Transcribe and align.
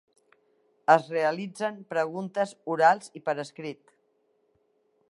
Es 0.93 1.05
realitzen 1.15 1.77
preguntes 1.95 2.55
orals 2.77 3.13
i 3.21 3.23
per 3.29 3.39
escrit. 3.47 3.97